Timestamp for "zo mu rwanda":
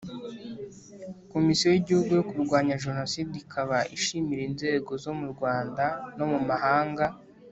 5.03-5.85